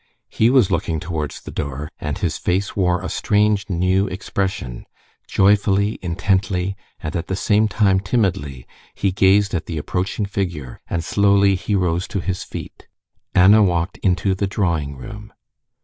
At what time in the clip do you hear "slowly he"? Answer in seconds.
11.03-11.75